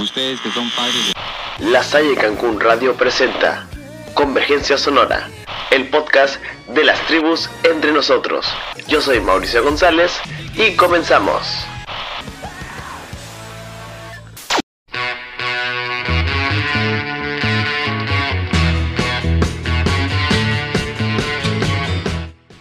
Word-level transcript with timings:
Ustedes 0.00 0.40
que 0.40 0.52
son 0.52 0.70
padres 0.70 1.12
de... 1.58 1.70
La 1.70 1.82
Salle 1.82 2.14
Cancún 2.14 2.60
Radio 2.60 2.94
presenta 2.94 3.66
Convergencia 4.14 4.78
Sonora, 4.78 5.28
el 5.72 5.88
podcast 5.88 6.40
de 6.72 6.84
las 6.84 7.04
tribus 7.08 7.50
entre 7.64 7.90
nosotros. 7.90 8.46
Yo 8.86 9.00
soy 9.00 9.20
Mauricio 9.20 9.64
González 9.64 10.12
y 10.54 10.76
comenzamos. 10.76 11.42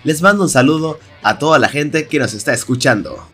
Les 0.04 0.24
mando 0.24 0.42
un 0.42 0.50
saludo 0.50 1.00
a 1.22 1.38
toda 1.38 1.60
la 1.60 1.70
gente 1.70 2.08
que 2.08 2.18
nos 2.18 2.34
está 2.34 2.52
escuchando. 2.54 3.28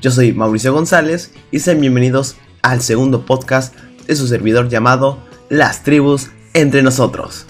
Yo 0.00 0.10
soy 0.10 0.32
Mauricio 0.32 0.72
González 0.72 1.32
y 1.52 1.60
sean 1.60 1.80
bienvenidos 1.80 2.36
al 2.64 2.80
segundo 2.80 3.26
podcast 3.26 3.76
de 4.06 4.16
su 4.16 4.26
servidor 4.26 4.70
llamado 4.70 5.18
Las 5.50 5.82
Tribus 5.82 6.30
entre 6.54 6.82
nosotros. 6.82 7.44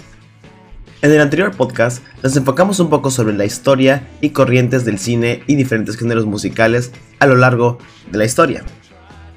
En 1.01 1.09
el 1.11 1.21
anterior 1.21 1.55
podcast 1.55 2.03
nos 2.21 2.35
enfocamos 2.35 2.81
un 2.81 2.89
poco 2.89 3.09
sobre 3.09 3.33
la 3.33 3.45
historia 3.45 4.09
y 4.19 4.31
corrientes 4.31 4.83
del 4.83 4.99
cine 4.99 5.41
y 5.47 5.55
diferentes 5.55 5.97
géneros 5.97 6.25
musicales 6.25 6.91
a 7.19 7.27
lo 7.27 7.37
largo 7.37 7.77
de 8.11 8.17
la 8.17 8.25
historia. 8.25 8.63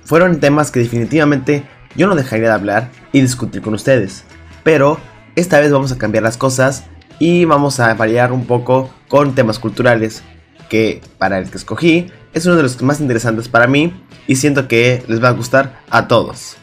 Fueron 0.04 0.40
temas 0.40 0.72
que 0.72 0.80
definitivamente 0.80 1.64
yo 1.94 2.08
no 2.08 2.16
dejaría 2.16 2.48
de 2.48 2.54
hablar 2.54 2.90
y 3.12 3.20
discutir 3.20 3.62
con 3.62 3.74
ustedes, 3.74 4.24
pero 4.64 4.98
esta 5.36 5.60
vez 5.60 5.70
vamos 5.70 5.92
a 5.92 5.98
cambiar 5.98 6.24
las 6.24 6.36
cosas 6.36 6.86
y 7.20 7.44
vamos 7.44 7.78
a 7.78 7.94
variar 7.94 8.32
un 8.32 8.46
poco 8.46 8.90
con 9.06 9.36
temas 9.36 9.60
culturales 9.60 10.24
que 10.68 11.00
para 11.18 11.38
el 11.38 11.50
que 11.50 11.58
escogí 11.58 12.10
es 12.32 12.46
uno 12.46 12.56
de 12.56 12.62
los 12.62 12.80
más 12.82 13.00
interesantes 13.00 13.48
para 13.48 13.66
mí 13.66 13.92
y 14.26 14.36
siento 14.36 14.68
que 14.68 15.02
les 15.08 15.22
va 15.22 15.28
a 15.28 15.32
gustar 15.32 15.80
a 15.90 16.08
todos, 16.08 16.56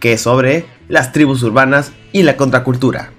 que 0.00 0.12
es 0.12 0.20
sobre 0.20 0.66
las 0.88 1.12
tribus 1.12 1.42
urbanas 1.42 1.92
y 2.12 2.22
la 2.22 2.36
contracultura. 2.36 3.12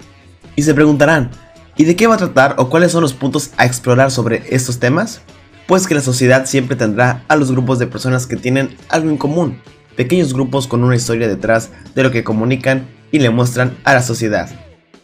Y 0.56 0.62
se 0.62 0.74
preguntarán, 0.74 1.30
¿y 1.76 1.84
de 1.84 1.96
qué 1.96 2.06
va 2.06 2.14
a 2.14 2.18
tratar 2.18 2.56
o 2.58 2.68
cuáles 2.68 2.92
son 2.92 3.02
los 3.02 3.12
puntos 3.12 3.50
a 3.56 3.66
explorar 3.66 4.10
sobre 4.10 4.42
estos 4.50 4.78
temas? 4.78 5.20
Pues 5.66 5.86
que 5.86 5.94
la 5.94 6.00
sociedad 6.00 6.46
siempre 6.46 6.76
tendrá 6.76 7.24
a 7.28 7.36
los 7.36 7.52
grupos 7.52 7.78
de 7.78 7.86
personas 7.86 8.26
que 8.26 8.36
tienen 8.36 8.76
algo 8.88 9.10
en 9.10 9.16
común, 9.16 9.60
pequeños 9.96 10.34
grupos 10.34 10.66
con 10.66 10.82
una 10.82 10.96
historia 10.96 11.28
detrás 11.28 11.70
de 11.94 12.02
lo 12.02 12.10
que 12.10 12.24
comunican 12.24 12.88
y 13.12 13.18
le 13.20 13.30
muestran 13.30 13.76
a 13.84 13.94
la 13.94 14.02
sociedad. 14.02 14.50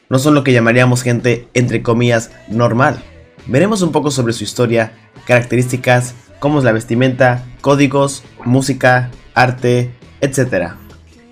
No 0.08 0.18
son 0.18 0.34
lo 0.34 0.44
que 0.44 0.52
llamaríamos 0.52 1.02
gente 1.02 1.48
entre 1.54 1.82
comillas 1.82 2.30
normal. 2.48 3.02
Veremos 3.46 3.82
un 3.82 3.92
poco 3.92 4.10
sobre 4.10 4.32
su 4.32 4.44
historia, 4.44 5.05
características, 5.26 6.14
cómo 6.38 6.58
es 6.58 6.64
la 6.64 6.72
vestimenta, 6.72 7.44
códigos, 7.60 8.24
música, 8.44 9.10
arte, 9.34 9.92
etc. 10.20 10.72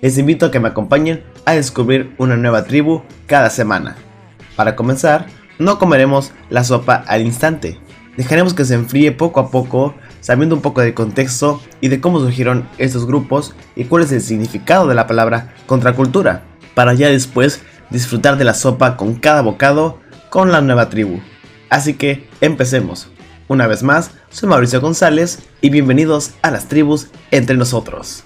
Les 0.01 0.17
invito 0.17 0.45
a 0.45 0.51
que 0.51 0.59
me 0.59 0.67
acompañen 0.67 1.23
a 1.45 1.53
descubrir 1.53 2.13
una 2.17 2.35
nueva 2.35 2.65
tribu 2.65 3.03
cada 3.25 3.49
semana. 3.49 3.95
Para 4.55 4.75
comenzar, 4.75 5.27
no 5.57 5.79
comeremos 5.79 6.31
la 6.49 6.63
sopa 6.63 6.95
al 7.07 7.21
instante. 7.21 7.79
Dejaremos 8.17 8.53
que 8.53 8.65
se 8.65 8.75
enfríe 8.75 9.11
poco 9.11 9.39
a 9.39 9.49
poco, 9.51 9.95
sabiendo 10.21 10.55
un 10.55 10.61
poco 10.61 10.81
del 10.81 10.93
contexto 10.93 11.61
y 11.81 11.89
de 11.89 11.99
cómo 11.99 12.19
surgieron 12.19 12.67
estos 12.77 13.05
grupos 13.05 13.55
y 13.75 13.85
cuál 13.85 14.03
es 14.03 14.11
el 14.11 14.21
significado 14.21 14.87
de 14.87 14.95
la 14.95 15.07
palabra 15.07 15.53
contracultura, 15.65 16.43
para 16.73 16.93
ya 16.93 17.09
después 17.09 17.61
disfrutar 17.89 18.37
de 18.37 18.45
la 18.45 18.53
sopa 18.53 18.97
con 18.97 19.15
cada 19.15 19.41
bocado 19.41 19.99
con 20.29 20.51
la 20.51 20.61
nueva 20.61 20.89
tribu. 20.89 21.19
Así 21.69 21.95
que 21.95 22.27
empecemos. 22.41 23.09
Una 23.47 23.67
vez 23.67 23.83
más, 23.83 24.09
soy 24.31 24.49
Mauricio 24.49 24.81
González 24.81 25.37
y 25.61 25.69
bienvenidos 25.69 26.31
a 26.41 26.49
las 26.49 26.67
tribus 26.67 27.09
entre 27.29 27.55
nosotros. 27.55 28.23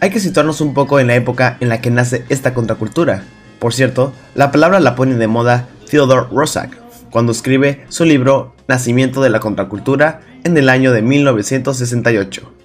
Hay 0.00 0.08
que 0.08 0.20
situarnos 0.20 0.62
un 0.62 0.72
poco 0.72 1.00
en 1.00 1.08
la 1.08 1.16
época 1.16 1.58
en 1.60 1.68
la 1.68 1.82
que 1.82 1.90
nace 1.90 2.24
esta 2.30 2.54
contracultura. 2.54 3.24
Por 3.58 3.74
cierto, 3.74 4.14
la 4.34 4.50
palabra 4.50 4.80
la 4.80 4.94
pone 4.94 5.16
de 5.16 5.26
moda 5.26 5.68
Theodore 5.90 6.28
Rosak 6.32 6.78
cuando 7.10 7.32
escribe 7.32 7.84
su 7.90 8.06
libro 8.06 8.54
Nacimiento 8.68 9.20
de 9.20 9.28
la 9.28 9.40
Contracultura 9.40 10.22
en 10.44 10.56
el 10.56 10.70
año 10.70 10.92
de 10.92 11.02
1968. 11.02 12.57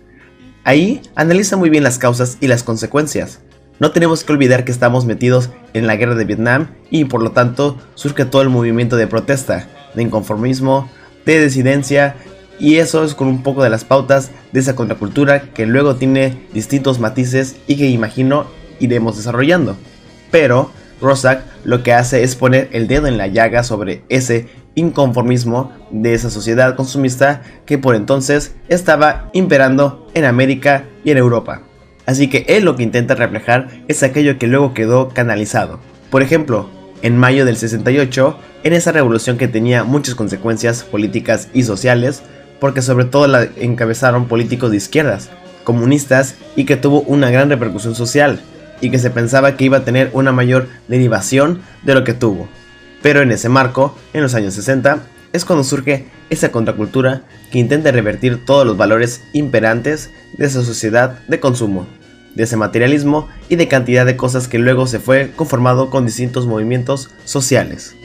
Ahí 0.64 1.02
analiza 1.16 1.58
muy 1.58 1.70
bien 1.70 1.84
las 1.84 1.98
causas 1.98 2.38
y 2.40 2.48
las 2.48 2.64
consecuencias. 2.64 3.40
No 3.80 3.92
tenemos 3.92 4.24
que 4.24 4.32
olvidar 4.32 4.64
que 4.64 4.72
estamos 4.72 5.06
metidos 5.06 5.50
en 5.74 5.88
la 5.88 5.98
guerra 5.98 6.16
de 6.16 6.24
Vietnam 6.24 6.70
y 6.90 7.06
por 7.06 7.22
lo 7.22 7.32
tanto 7.32 7.78
surge 7.96 8.24
todo 8.24 8.42
el 8.42 8.50
movimiento 8.50 8.96
de 8.96 9.08
protesta, 9.08 9.68
de 9.94 10.04
inconformismo, 10.04 10.90
de 11.26 11.44
disidencia 11.44 12.16
y 12.60 12.78
eso 12.78 13.04
es 13.04 13.14
con 13.14 13.28
un 13.28 13.44
poco 13.44 13.64
de 13.64 13.70
las 13.70 13.84
pautas 13.84 14.32
de 14.54 14.60
esa 14.62 14.76
contracultura 14.76 15.54
que 15.54 15.66
luego 15.66 15.96
tiene 15.96 16.48
distintos 16.54 17.00
matices 17.00 17.58
y 17.68 17.76
que 17.76 17.90
imagino 17.90 18.46
iremos 18.80 19.18
desarrollando. 19.18 19.76
Pero 20.32 20.72
Rosak 21.02 21.44
lo 21.66 21.84
que 21.84 21.94
hace 21.94 22.24
es 22.24 22.36
poner 22.36 22.70
el 22.72 22.88
dedo 22.88 23.08
en 23.08 23.18
la 23.18 23.28
llaga 23.28 23.64
sobre 23.64 24.04
ese 24.08 24.48
inconformismo 24.76 25.72
de 25.92 26.14
esa 26.14 26.30
sociedad 26.30 26.76
consumista 26.76 27.42
que 27.66 27.78
por 27.78 27.96
entonces 27.96 28.56
estaba 28.70 29.30
imperando 29.34 30.03
en 30.14 30.26
América 30.26 30.86
y 31.04 31.12
en 31.12 31.18
Europa. 31.18 31.62
Así 32.06 32.30
que 32.30 32.46
él 32.48 32.66
lo 32.66 32.76
que 32.76 32.84
intenta 32.84 33.16
reflejar 33.16 33.70
es 33.88 34.04
aquello 34.04 34.38
que 34.38 34.48
luego 34.48 34.74
quedó 34.74 35.10
canalizado. 35.10 35.80
Por 36.10 36.22
ejemplo, 36.22 36.70
en 37.02 37.18
mayo 37.18 37.46
del 37.46 37.58
68, 37.58 38.38
en 38.64 38.74
esa 38.74 38.92
revolución 38.92 39.38
que 39.38 39.48
tenía 39.48 39.84
muchas 39.84 40.16
consecuencias 40.16 40.84
políticas 40.84 41.50
y 41.54 41.64
sociales, 41.64 42.24
porque 42.60 42.82
sobre 42.82 43.06
todo 43.06 43.28
la 43.28 43.48
encabezaron 43.58 44.28
políticos 44.28 44.72
de 44.72 44.78
izquierdas, 44.78 45.30
comunistas 45.64 46.36
y 46.56 46.66
que 46.66 46.78
tuvo 46.78 47.02
una 47.02 47.30
gran 47.30 47.50
repercusión 47.50 47.96
social, 47.96 48.40
y 48.82 48.90
que 48.90 49.00
se 49.00 49.10
pensaba 49.10 49.56
que 49.56 49.64
iba 49.66 49.78
a 49.78 49.86
tener 49.86 50.10
una 50.14 50.34
mayor 50.34 50.68
derivación 50.88 51.62
de 51.84 51.94
lo 51.94 52.04
que 52.04 52.14
tuvo. 52.14 52.50
Pero 53.02 53.22
en 53.22 53.32
ese 53.32 53.50
marco, 53.50 53.98
en 54.14 54.22
los 54.22 54.36
años 54.36 54.54
60, 54.54 55.00
es 55.34 55.46
cuando 55.46 55.64
surge 55.64 56.06
esa 56.30 56.52
contracultura 56.52 57.24
que 57.52 57.58
intenta 57.58 57.92
revertir 57.92 58.46
todos 58.46 58.66
los 58.66 58.78
valores 58.78 59.24
imperantes 59.34 60.12
de 60.38 60.46
esa 60.46 60.64
sociedad 60.64 61.20
de 61.28 61.40
consumo, 61.40 61.88
de 62.36 62.44
ese 62.44 62.56
materialismo 62.56 63.28
y 63.50 63.56
de 63.56 63.68
cantidad 63.68 64.06
de 64.06 64.16
cosas 64.16 64.48
que 64.48 64.60
luego 64.60 64.86
se 64.86 65.00
fue 65.00 65.32
conformado 65.36 65.90
con 65.90 66.06
distintos 66.06 66.46
movimientos 66.46 67.10
sociales. 67.26 67.96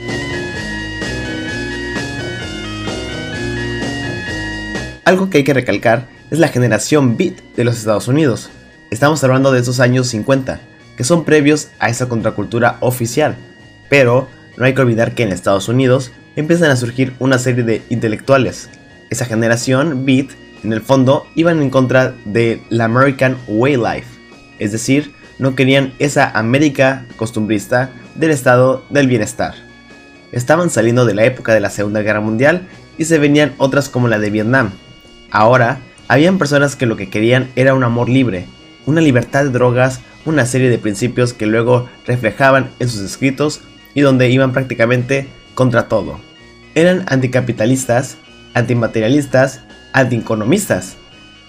Algo 5.05 5.31
que 5.31 5.39
hay 5.39 5.45
que 5.45 5.55
recalcar 5.55 6.09
es 6.31 6.39
la 6.39 6.49
generación 6.49 7.17
beat 7.17 7.35
de 7.57 7.65
los 7.65 7.79
Estados 7.79 8.09
Unidos. 8.09 8.51
Estamos 8.91 9.23
hablando 9.23 9.53
de 9.53 9.61
esos 9.61 9.81
años 9.81 10.09
50, 10.09 10.61
que 10.97 11.05
son 11.05 11.25
previos 11.25 11.69
a 11.79 11.91
esa 11.91 12.09
contracultura 12.09 12.79
oficial, 12.81 13.37
pero 13.91 14.29
no 14.59 14.65
hay 14.65 14.75
que 14.75 14.83
olvidar 14.83 15.15
que 15.15 15.23
en 15.23 15.33
Estados 15.33 15.69
Unidos 15.69 16.11
empiezan 16.37 16.71
a 16.71 16.77
surgir 16.77 17.15
una 17.21 17.39
serie 17.39 17.63
de 17.63 17.83
intelectuales. 17.91 18.69
Esa 19.09 19.25
generación, 19.25 20.05
Beat, 20.05 20.31
en 20.65 20.73
el 20.73 20.83
fondo, 20.83 21.27
iban 21.37 21.63
en 21.63 21.71
contra 21.71 22.15
de 22.25 22.61
la 22.69 22.85
American 22.85 23.37
Way 23.47 23.77
Life, 23.77 24.09
es 24.59 24.73
decir, 24.73 25.13
no 25.39 25.55
querían 25.55 25.95
esa 26.01 26.31
América 26.31 27.07
costumbrista 27.17 27.91
del 28.17 28.33
estado 28.33 28.85
del 28.91 29.07
bienestar. 29.07 29.55
Estaban 30.33 30.69
saliendo 30.69 31.07
de 31.07 31.15
la 31.15 31.25
época 31.25 31.55
de 31.55 31.61
la 31.61 31.71
Segunda 31.71 32.03
Guerra 32.03 32.21
Mundial 32.21 32.67
y 32.99 33.05
se 33.05 33.19
venían 33.19 33.55
otras 33.59 33.89
como 33.89 34.09
la 34.09 34.19
de 34.19 34.31
Vietnam. 34.31 34.73
Ahora, 35.31 35.79
habían 36.09 36.39
personas 36.39 36.75
que 36.75 36.87
lo 36.87 36.97
que 36.97 37.09
querían 37.09 37.49
era 37.55 37.75
un 37.75 37.85
amor 37.85 38.09
libre, 38.09 38.47
una 38.85 39.01
libertad 39.01 39.45
de 39.45 39.51
drogas, 39.51 40.01
una 40.27 40.45
serie 40.45 40.69
de 40.69 40.79
principios 40.79 41.33
que 41.33 41.47
luego 41.47 41.89
reflejaban 42.07 42.71
en 42.81 42.89
sus 42.89 43.03
escritos 43.03 43.63
y 43.95 44.01
donde 44.01 44.31
iban 44.31 44.53
prácticamente 44.53 45.29
contra 45.55 45.89
todo. 45.89 46.21
Eran 46.75 47.05
anticapitalistas, 47.09 48.17
antimaterialistas, 48.55 49.61
antieconomistas. 49.93 50.97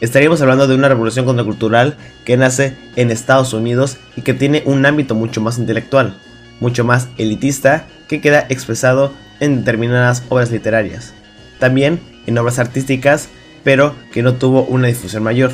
Estaríamos 0.01 0.41
hablando 0.41 0.67
de 0.67 0.75
una 0.75 0.87
revolución 0.87 1.25
contracultural 1.25 1.97
que 2.25 2.37
nace 2.37 2.75
en 2.95 3.11
Estados 3.11 3.53
Unidos 3.53 3.97
y 4.15 4.21
que 4.21 4.33
tiene 4.33 4.63
un 4.65 4.85
ámbito 4.85 5.13
mucho 5.13 5.41
más 5.41 5.57
intelectual, 5.57 6.17
mucho 6.59 6.85
más 6.85 7.09
elitista, 7.17 7.85
que 8.07 8.21
queda 8.21 8.45
expresado 8.49 9.13
en 9.39 9.57
determinadas 9.57 10.23
obras 10.29 10.51
literarias. 10.51 11.13
También 11.59 11.99
en 12.25 12.37
obras 12.37 12.59
artísticas, 12.59 13.29
pero 13.63 13.93
que 14.11 14.23
no 14.23 14.35
tuvo 14.35 14.63
una 14.63 14.87
difusión 14.87 15.23
mayor. 15.23 15.51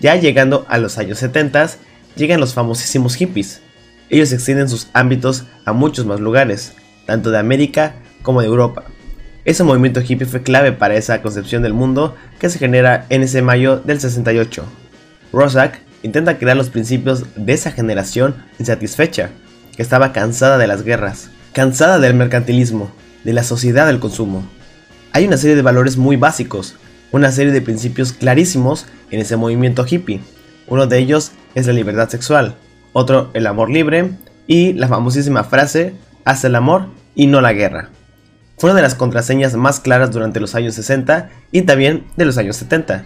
Ya 0.00 0.16
llegando 0.16 0.66
a 0.68 0.76
los 0.76 0.98
años 0.98 1.18
70, 1.18 1.70
llegan 2.16 2.40
los 2.40 2.54
famosísimos 2.54 3.14
hippies. 3.16 3.60
Ellos 4.10 4.32
extienden 4.32 4.68
sus 4.68 4.88
ámbitos 4.92 5.44
a 5.64 5.72
muchos 5.72 6.06
más 6.06 6.20
lugares, 6.20 6.72
tanto 7.06 7.30
de 7.30 7.38
América 7.38 7.94
como 8.22 8.40
de 8.40 8.46
Europa. 8.46 8.84
Ese 9.44 9.64
movimiento 9.64 10.00
hippie 10.00 10.26
fue 10.26 10.42
clave 10.42 10.72
para 10.72 10.96
esa 10.96 11.20
concepción 11.20 11.62
del 11.62 11.74
mundo 11.74 12.16
que 12.38 12.48
se 12.48 12.58
genera 12.58 13.06
en 13.10 13.22
ese 13.22 13.42
mayo 13.42 13.76
del 13.76 14.00
68. 14.00 14.64
Rosak 15.32 15.80
intenta 16.02 16.38
crear 16.38 16.56
los 16.56 16.70
principios 16.70 17.24
de 17.36 17.52
esa 17.52 17.70
generación 17.70 18.36
insatisfecha, 18.58 19.30
que 19.76 19.82
estaba 19.82 20.12
cansada 20.12 20.58
de 20.58 20.66
las 20.66 20.82
guerras, 20.82 21.30
cansada 21.52 21.98
del 21.98 22.14
mercantilismo, 22.14 22.90
de 23.24 23.32
la 23.32 23.42
sociedad 23.42 23.86
del 23.86 24.00
consumo. 24.00 24.44
Hay 25.12 25.26
una 25.26 25.36
serie 25.36 25.56
de 25.56 25.62
valores 25.62 25.96
muy 25.96 26.16
básicos, 26.16 26.76
una 27.10 27.30
serie 27.30 27.52
de 27.52 27.62
principios 27.62 28.12
clarísimos 28.12 28.86
en 29.10 29.20
ese 29.20 29.36
movimiento 29.36 29.84
hippie. 29.88 30.20
Uno 30.66 30.86
de 30.86 30.98
ellos 30.98 31.32
es 31.54 31.66
la 31.66 31.72
libertad 31.72 32.08
sexual, 32.08 32.56
otro 32.92 33.30
el 33.34 33.46
amor 33.46 33.70
libre 33.70 34.12
y 34.46 34.72
la 34.72 34.88
famosísima 34.88 35.44
frase, 35.44 35.94
haz 36.24 36.44
el 36.44 36.54
amor 36.54 36.88
y 37.14 37.26
no 37.26 37.40
la 37.40 37.52
guerra. 37.52 37.90
Fue 38.58 38.70
una 38.70 38.76
de 38.76 38.82
las 38.82 38.94
contraseñas 38.94 39.54
más 39.54 39.80
claras 39.80 40.10
durante 40.10 40.40
los 40.40 40.54
años 40.54 40.74
60 40.74 41.30
y 41.50 41.62
también 41.62 42.04
de 42.16 42.24
los 42.24 42.38
años 42.38 42.56
70. 42.56 43.04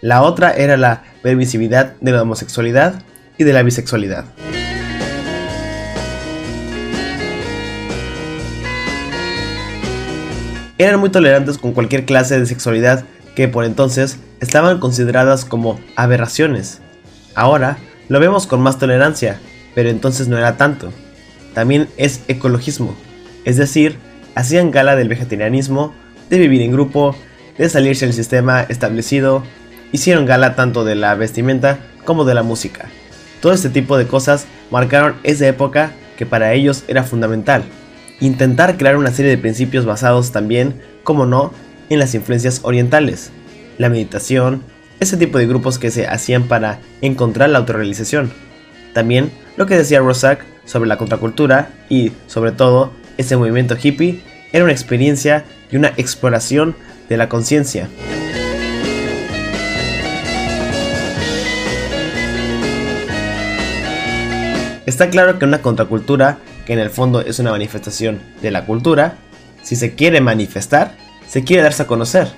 La 0.00 0.22
otra 0.22 0.52
era 0.52 0.76
la 0.76 1.02
permisividad 1.22 1.94
de 2.00 2.12
la 2.12 2.22
homosexualidad 2.22 3.02
y 3.38 3.44
de 3.44 3.52
la 3.52 3.62
bisexualidad. 3.62 4.26
Eran 10.76 11.00
muy 11.00 11.10
tolerantes 11.10 11.58
con 11.58 11.72
cualquier 11.72 12.04
clase 12.04 12.38
de 12.38 12.46
sexualidad 12.46 13.04
que 13.34 13.48
por 13.48 13.64
entonces 13.64 14.18
estaban 14.40 14.78
consideradas 14.78 15.44
como 15.44 15.80
aberraciones. 15.96 16.80
Ahora 17.34 17.78
lo 18.08 18.20
vemos 18.20 18.46
con 18.46 18.60
más 18.60 18.78
tolerancia, 18.78 19.40
pero 19.74 19.90
entonces 19.90 20.28
no 20.28 20.38
era 20.38 20.56
tanto. 20.56 20.92
También 21.54 21.88
es 21.96 22.22
ecologismo, 22.28 22.96
es 23.44 23.56
decir, 23.56 23.96
hacían 24.34 24.70
gala 24.70 24.96
del 24.96 25.08
vegetarianismo, 25.08 25.94
de 26.30 26.38
vivir 26.38 26.62
en 26.62 26.72
grupo, 26.72 27.14
de 27.58 27.68
salirse 27.68 28.06
del 28.06 28.14
sistema 28.14 28.62
establecido, 28.62 29.42
hicieron 29.92 30.26
gala 30.26 30.56
tanto 30.56 30.84
de 30.84 30.96
la 30.96 31.14
vestimenta 31.14 31.78
como 32.04 32.24
de 32.24 32.34
la 32.34 32.42
música. 32.42 32.88
Todo 33.40 33.52
este 33.52 33.68
tipo 33.68 33.96
de 33.96 34.06
cosas 34.06 34.46
marcaron 34.70 35.16
esa 35.22 35.46
época 35.46 35.92
que 36.16 36.26
para 36.26 36.52
ellos 36.52 36.84
era 36.88 37.04
fundamental. 37.04 37.64
Intentar 38.20 38.76
crear 38.76 38.96
una 38.96 39.12
serie 39.12 39.30
de 39.30 39.38
principios 39.38 39.84
basados 39.84 40.32
también, 40.32 40.80
como 41.02 41.26
no, 41.26 41.52
en 41.90 41.98
las 41.98 42.14
influencias 42.14 42.60
orientales, 42.62 43.30
la 43.78 43.88
meditación, 43.88 44.62
ese 45.00 45.16
tipo 45.16 45.38
de 45.38 45.46
grupos 45.46 45.78
que 45.78 45.90
se 45.90 46.06
hacían 46.06 46.44
para 46.44 46.80
encontrar 47.00 47.50
la 47.50 47.58
autorrealización. 47.58 48.32
También 48.92 49.30
lo 49.56 49.66
que 49.66 49.76
decía 49.76 50.00
Rosak 50.00 50.44
sobre 50.64 50.88
la 50.88 50.96
contracultura 50.96 51.70
y, 51.88 52.12
sobre 52.26 52.52
todo, 52.52 52.92
ese 53.18 53.36
movimiento 53.36 53.76
hippie 53.80 54.20
era 54.52 54.64
una 54.64 54.72
experiencia 54.72 55.44
y 55.70 55.76
una 55.76 55.92
exploración 55.96 56.76
de 57.08 57.16
la 57.16 57.28
conciencia. 57.28 57.88
Está 64.86 65.08
claro 65.08 65.38
que 65.38 65.44
una 65.46 65.62
contracultura, 65.62 66.38
que 66.66 66.74
en 66.74 66.78
el 66.78 66.90
fondo 66.90 67.20
es 67.20 67.38
una 67.38 67.50
manifestación 67.50 68.20
de 68.42 68.50
la 68.50 68.66
cultura, 68.66 69.16
si 69.62 69.76
se 69.76 69.94
quiere 69.94 70.20
manifestar, 70.20 70.94
se 71.26 71.42
quiere 71.42 71.62
darse 71.62 71.82
a 71.82 71.86
conocer. 71.86 72.28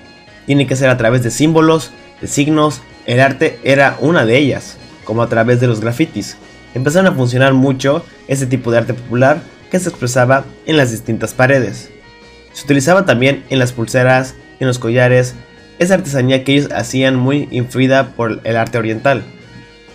Tiene 0.46 0.66
que 0.66 0.76
ser 0.76 0.88
a 0.88 0.96
través 0.96 1.22
de 1.24 1.30
símbolos, 1.30 1.90
de 2.20 2.26
signos, 2.26 2.82
el 3.06 3.20
arte 3.20 3.58
era 3.62 3.96
una 4.00 4.24
de 4.24 4.38
ellas, 4.38 4.76
como 5.04 5.22
a 5.22 5.28
través 5.28 5.60
de 5.60 5.66
los 5.66 5.80
grafitis. 5.80 6.36
Empezaron 6.74 7.12
a 7.12 7.16
funcionar 7.16 7.54
mucho 7.54 8.04
ese 8.28 8.46
tipo 8.46 8.70
de 8.70 8.78
arte 8.78 8.94
popular 8.94 9.40
que 9.70 9.78
se 9.78 9.88
expresaba 9.88 10.44
en 10.66 10.76
las 10.76 10.90
distintas 10.90 11.34
paredes. 11.34 11.90
Se 12.52 12.64
utilizaba 12.64 13.04
también 13.04 13.44
en 13.50 13.58
las 13.58 13.72
pulseras, 13.72 14.34
en 14.60 14.66
los 14.66 14.78
collares, 14.78 15.34
esa 15.78 15.94
artesanía 15.94 16.42
que 16.42 16.54
ellos 16.54 16.72
hacían 16.72 17.16
muy 17.16 17.48
influida 17.50 18.08
por 18.16 18.40
el 18.44 18.56
arte 18.56 18.78
oriental. 18.78 19.22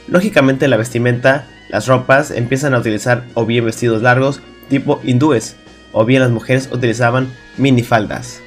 Lógicamente 0.08 0.68
la 0.68 0.78
vestimenta, 0.78 1.48
las 1.70 1.88
ropas 1.88 2.32
empiezan 2.32 2.74
a 2.74 2.80
utilizar 2.80 3.26
o 3.34 3.46
bien 3.46 3.66
vestidos 3.66 4.02
largos 4.02 4.42
tipo 4.70 5.02
hindúes, 5.04 5.56
o 5.92 6.06
bien 6.06 6.22
las 6.22 6.32
mujeres 6.32 6.70
utilizaban 6.72 7.32
minifaldas. 7.58 8.42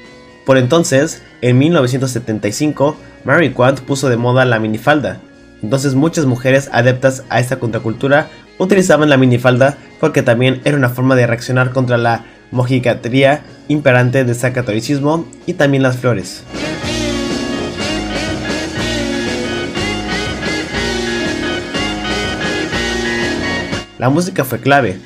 Por 0.45 0.57
entonces, 0.57 1.21
en 1.41 1.57
1975, 1.57 2.97
Mary 3.25 3.51
Quant 3.51 3.79
puso 3.81 4.07
de 4.07 4.17
moda 4.17 4.45
la 4.45 4.59
minifalda. 4.59 5.19
Entonces 5.63 5.95
muchas 5.95 6.25
mujeres 6.25 6.69
adeptas 6.71 7.23
a 7.29 7.39
esta 7.39 7.57
contracultura 7.57 8.29
utilizaban 8.59 9.09
la 9.09 9.17
minifalda 9.17 9.77
porque 9.99 10.21
también 10.21 10.61
era 10.63 10.77
una 10.77 10.89
forma 10.89 11.15
de 11.15 11.25
reaccionar 11.25 11.71
contra 11.71 11.97
la 11.97 12.23
mojigatería 12.51 13.41
imperante 13.67 14.23
de 14.23 14.31
ese 14.31 14.53
catolicismo 14.53 15.27
y 15.47 15.53
también 15.53 15.81
las 15.81 15.97
flores. 15.97 16.43
La 23.97 24.09
música 24.09 24.43
fue 24.43 24.59
clave. 24.59 24.99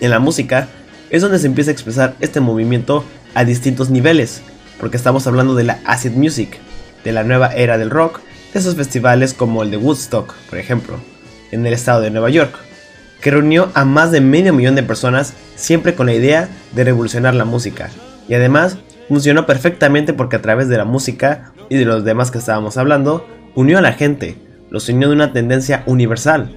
En 0.00 0.10
la 0.10 0.20
música 0.20 0.68
es 1.10 1.22
donde 1.22 1.40
se 1.40 1.48
empieza 1.48 1.70
a 1.70 1.72
expresar 1.72 2.14
este 2.20 2.38
movimiento 2.38 3.04
a 3.34 3.44
distintos 3.44 3.90
niveles, 3.90 4.42
porque 4.78 4.96
estamos 4.96 5.26
hablando 5.26 5.56
de 5.56 5.64
la 5.64 5.80
acid 5.86 6.12
music, 6.12 6.58
de 7.04 7.12
la 7.12 7.22
nueva 7.22 7.54
era 7.54 7.78
del 7.78 7.90
rock, 7.90 8.20
de 8.52 8.58
esos 8.58 8.74
festivales 8.74 9.34
como 9.34 9.62
el 9.62 9.70
de 9.70 9.76
Woodstock, 9.76 10.34
por 10.48 10.58
ejemplo, 10.58 10.98
en 11.52 11.66
el 11.66 11.72
estado 11.72 12.00
de 12.00 12.10
Nueva 12.10 12.30
York 12.30 12.54
que 13.24 13.30
reunió 13.30 13.70
a 13.72 13.86
más 13.86 14.12
de 14.12 14.20
medio 14.20 14.52
millón 14.52 14.74
de 14.74 14.82
personas 14.82 15.32
siempre 15.56 15.94
con 15.94 16.04
la 16.04 16.12
idea 16.12 16.50
de 16.72 16.84
revolucionar 16.84 17.34
la 17.34 17.46
música. 17.46 17.88
Y 18.28 18.34
además 18.34 18.76
funcionó 19.08 19.46
perfectamente 19.46 20.12
porque 20.12 20.36
a 20.36 20.42
través 20.42 20.68
de 20.68 20.76
la 20.76 20.84
música 20.84 21.54
y 21.70 21.78
de 21.78 21.86
los 21.86 22.04
demás 22.04 22.30
que 22.30 22.36
estábamos 22.36 22.76
hablando, 22.76 23.26
unió 23.54 23.78
a 23.78 23.80
la 23.80 23.94
gente, 23.94 24.36
los 24.68 24.90
unió 24.90 25.08
de 25.08 25.14
una 25.14 25.32
tendencia 25.32 25.84
universal, 25.86 26.54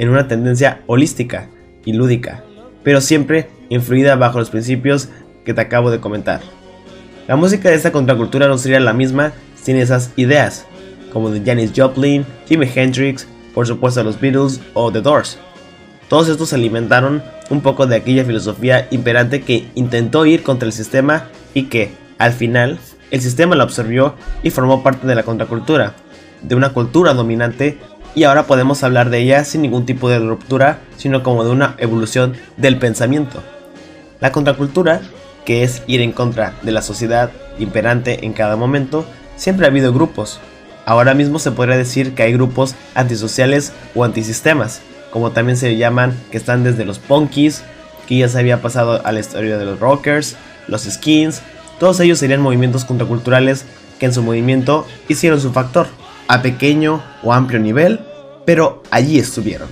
en 0.00 0.08
una 0.08 0.26
tendencia 0.26 0.80
holística 0.88 1.50
y 1.84 1.92
lúdica, 1.92 2.42
pero 2.82 3.00
siempre 3.00 3.48
influida 3.68 4.16
bajo 4.16 4.40
los 4.40 4.50
principios 4.50 5.10
que 5.44 5.54
te 5.54 5.60
acabo 5.60 5.92
de 5.92 6.00
comentar. 6.00 6.40
La 7.28 7.36
música 7.36 7.68
de 7.68 7.76
esta 7.76 7.92
contracultura 7.92 8.48
no 8.48 8.58
sería 8.58 8.80
la 8.80 8.92
misma 8.92 9.34
sin 9.68 9.76
esas 9.76 10.12
ideas, 10.16 10.64
como 11.12 11.28
de 11.28 11.42
Janis 11.44 11.72
Joplin, 11.76 12.24
Jimi 12.48 12.66
Hendrix, 12.74 13.28
por 13.52 13.66
supuesto 13.66 14.02
los 14.02 14.18
Beatles 14.18 14.62
o 14.72 14.90
The 14.90 15.02
Doors. 15.02 15.38
Todos 16.08 16.30
estos 16.30 16.54
alimentaron 16.54 17.22
un 17.50 17.60
poco 17.60 17.86
de 17.86 17.96
aquella 17.96 18.24
filosofía 18.24 18.88
imperante 18.90 19.42
que 19.42 19.68
intentó 19.74 20.24
ir 20.24 20.42
contra 20.42 20.64
el 20.64 20.72
sistema 20.72 21.26
y 21.52 21.64
que, 21.64 21.92
al 22.16 22.32
final, 22.32 22.78
el 23.10 23.20
sistema 23.20 23.56
lo 23.56 23.62
absorbió 23.62 24.14
y 24.42 24.48
formó 24.48 24.82
parte 24.82 25.06
de 25.06 25.14
la 25.14 25.22
contracultura, 25.22 25.92
de 26.40 26.54
una 26.54 26.72
cultura 26.72 27.12
dominante 27.12 27.76
y 28.14 28.24
ahora 28.24 28.46
podemos 28.46 28.82
hablar 28.82 29.10
de 29.10 29.18
ella 29.18 29.44
sin 29.44 29.60
ningún 29.60 29.84
tipo 29.84 30.08
de 30.08 30.18
ruptura, 30.18 30.78
sino 30.96 31.22
como 31.22 31.44
de 31.44 31.50
una 31.50 31.74
evolución 31.76 32.32
del 32.56 32.78
pensamiento. 32.78 33.42
La 34.20 34.32
contracultura, 34.32 35.02
que 35.44 35.62
es 35.62 35.82
ir 35.86 36.00
en 36.00 36.12
contra 36.12 36.54
de 36.62 36.72
la 36.72 36.80
sociedad 36.80 37.30
imperante 37.58 38.24
en 38.24 38.32
cada 38.32 38.56
momento, 38.56 39.04
siempre 39.38 39.64
ha 39.64 39.70
habido 39.70 39.94
grupos. 39.94 40.40
Ahora 40.84 41.14
mismo 41.14 41.38
se 41.38 41.52
podría 41.52 41.78
decir 41.78 42.14
que 42.14 42.24
hay 42.24 42.32
grupos 42.34 42.74
antisociales 42.94 43.72
o 43.94 44.04
antisistemas, 44.04 44.82
como 45.10 45.30
también 45.30 45.56
se 45.56 45.76
llaman, 45.76 46.14
que 46.30 46.36
están 46.36 46.64
desde 46.64 46.84
los 46.84 46.98
punkies, 46.98 47.62
que 48.06 48.18
ya 48.18 48.28
se 48.28 48.38
había 48.38 48.60
pasado 48.60 49.04
a 49.04 49.12
la 49.12 49.20
historia 49.20 49.56
de 49.56 49.64
los 49.64 49.80
rockers, 49.80 50.36
los 50.66 50.82
skins, 50.82 51.40
todos 51.78 52.00
ellos 52.00 52.18
serían 52.18 52.40
movimientos 52.40 52.84
contraculturales 52.84 53.64
que 53.98 54.06
en 54.06 54.12
su 54.12 54.22
movimiento 54.22 54.86
hicieron 55.08 55.40
su 55.40 55.52
factor, 55.52 55.86
a 56.26 56.42
pequeño 56.42 57.02
o 57.22 57.32
amplio 57.32 57.60
nivel, 57.60 58.00
pero 58.44 58.82
allí 58.90 59.18
estuvieron. 59.18 59.68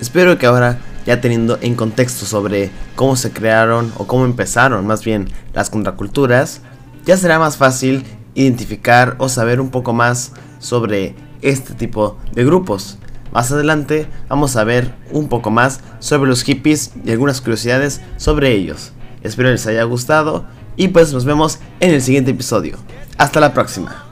Espero 0.00 0.38
que 0.38 0.46
ahora, 0.46 0.78
ya 1.06 1.20
teniendo 1.20 1.58
en 1.62 1.74
contexto 1.74 2.26
sobre 2.26 2.70
cómo 2.96 3.16
se 3.16 3.30
crearon 3.30 3.92
o 3.96 4.06
cómo 4.06 4.24
empezaron 4.24 4.86
más 4.86 5.04
bien 5.04 5.28
las 5.54 5.70
contraculturas, 5.70 6.60
ya 7.06 7.16
será 7.16 7.38
más 7.38 7.56
fácil 7.56 8.04
identificar 8.34 9.14
o 9.18 9.28
saber 9.28 9.60
un 9.60 9.70
poco 9.70 9.92
más 9.92 10.32
sobre 10.58 11.14
este 11.42 11.74
tipo 11.74 12.18
de 12.32 12.44
grupos. 12.44 12.98
Más 13.32 13.52
adelante 13.52 14.06
vamos 14.28 14.56
a 14.56 14.64
ver 14.64 14.94
un 15.10 15.28
poco 15.28 15.50
más 15.50 15.80
sobre 16.00 16.28
los 16.28 16.42
hippies 16.42 16.92
y 17.04 17.10
algunas 17.10 17.40
curiosidades 17.40 18.00
sobre 18.16 18.52
ellos. 18.52 18.92
Espero 19.22 19.50
les 19.50 19.66
haya 19.66 19.84
gustado 19.84 20.44
y 20.76 20.88
pues 20.88 21.12
nos 21.12 21.24
vemos 21.24 21.58
en 21.80 21.90
el 21.90 22.02
siguiente 22.02 22.32
episodio. 22.32 22.76
Hasta 23.18 23.40
la 23.40 23.54
próxima. 23.54 24.05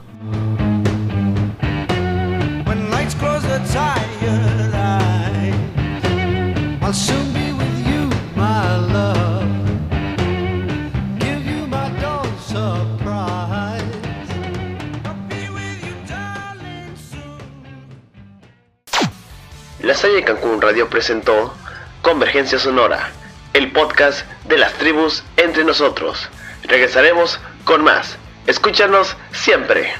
La 19.85 19.93
Salle 19.93 20.23
Cancún 20.23 20.61
Radio 20.61 20.89
presentó 20.89 21.53
Convergencia 22.01 22.57
Sonora, 22.57 23.11
el 23.53 23.71
podcast 23.71 24.25
de 24.45 24.57
las 24.57 24.73
tribus 24.73 25.23
entre 25.37 25.63
nosotros. 25.63 26.27
Regresaremos 26.63 27.39
con 27.65 27.83
más. 27.83 28.17
Escúchanos 28.47 29.15
siempre. 29.31 29.93